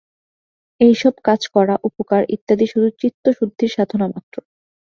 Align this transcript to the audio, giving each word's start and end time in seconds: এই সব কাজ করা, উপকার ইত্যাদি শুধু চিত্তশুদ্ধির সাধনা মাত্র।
এই 0.81 0.93
সব 0.95 1.15
কাজ 1.27 1.41
করা, 1.55 1.75
উপকার 1.87 2.21
ইত্যাদি 2.35 2.65
শুধু 2.67 2.87
চিত্তশুদ্ধির 3.01 3.73
সাধনা 3.75 4.07
মাত্র। 4.13 4.35